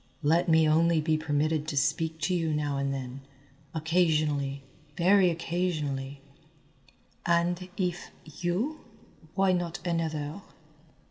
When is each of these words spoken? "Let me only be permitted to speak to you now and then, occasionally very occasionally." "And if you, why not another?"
"Let 0.23 0.49
me 0.49 0.67
only 0.67 0.99
be 0.99 1.15
permitted 1.15 1.67
to 1.67 1.77
speak 1.77 2.17
to 2.21 2.33
you 2.33 2.51
now 2.55 2.77
and 2.77 2.91
then, 2.91 3.21
occasionally 3.75 4.63
very 4.97 5.29
occasionally." 5.29 6.21
"And 7.23 7.69
if 7.77 8.09
you, 8.25 8.79
why 9.35 9.51
not 9.51 9.79
another?" 9.85 10.41